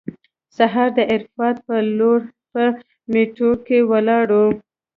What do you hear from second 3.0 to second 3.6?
میټرو